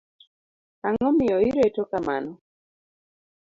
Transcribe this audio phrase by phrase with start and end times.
[0.87, 2.31] Ang'o miyo ireto kamano?